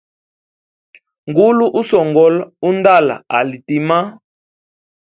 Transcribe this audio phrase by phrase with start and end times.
[1.29, 3.99] Ngulu usongola undala ali tima.